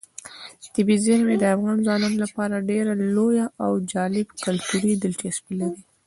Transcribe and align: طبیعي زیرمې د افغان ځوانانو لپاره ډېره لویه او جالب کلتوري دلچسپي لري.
طبیعي 0.75 0.97
زیرمې 1.05 1.35
د 1.39 1.43
افغان 1.55 1.77
ځوانانو 1.85 2.17
لپاره 2.23 2.65
ډېره 2.69 2.91
لویه 3.15 3.45
او 3.65 3.71
جالب 3.91 4.27
کلتوري 4.43 4.93
دلچسپي 5.03 5.53
لري. 5.61 5.81